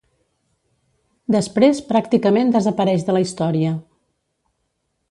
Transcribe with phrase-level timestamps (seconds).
[1.35, 3.77] Després pràcticament desapareix de la història.